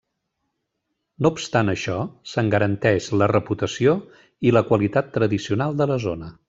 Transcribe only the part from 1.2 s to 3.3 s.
No obstant això, se'n garanteix la